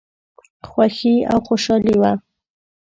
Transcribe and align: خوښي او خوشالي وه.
خوښي 0.69 1.15
او 1.31 1.37
خوشالي 1.47 1.95
وه. 2.01 2.11